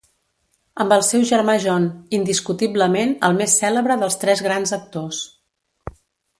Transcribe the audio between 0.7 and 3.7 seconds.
Amb el seu germà John, indiscutiblement el més